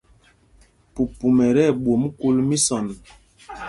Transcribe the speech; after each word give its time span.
Pupum 0.93 1.37
ɛ 1.47 1.49
tí 1.55 1.63
ɛɓwôm 1.69 2.01
kúl 2.19 2.37
mísɔn. 2.49 2.85